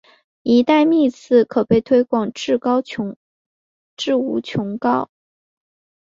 [0.41, 2.57] 迭代幂次可被推广至
[4.15, 5.11] 无穷高。